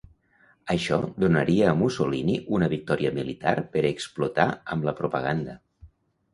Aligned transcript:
Això 0.75 0.95
donaria 1.23 1.67
a 1.73 1.73
Mussolini 1.83 2.39
una 2.59 2.71
victòria 2.73 3.13
militar 3.21 3.55
per 3.77 3.87
explotar 3.93 4.51
amb 4.77 4.91
la 4.91 4.99
propaganda. 5.05 5.61